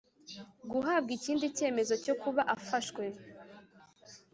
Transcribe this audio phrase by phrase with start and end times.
[0.71, 3.03] guhabwa ikindi cyemezo cyo kuba afashwe